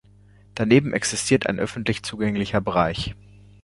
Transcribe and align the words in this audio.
Daneben 0.55 0.93
existiert 0.93 1.45
ein 1.45 1.59
öffentlich 1.59 2.01
zugänglicher 2.01 2.59
Bereich. 2.59 3.13